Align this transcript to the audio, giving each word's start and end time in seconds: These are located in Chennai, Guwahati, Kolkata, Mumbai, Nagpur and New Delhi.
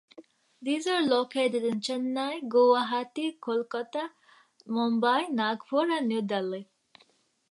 These 0.59 0.87
are 0.87 1.03
located 1.03 1.63
in 1.63 1.79
Chennai, 1.79 2.41
Guwahati, 2.49 3.37
Kolkata, 3.37 4.09
Mumbai, 4.67 5.29
Nagpur 5.29 5.91
and 5.95 6.07
New 6.07 6.23
Delhi. 6.23 6.67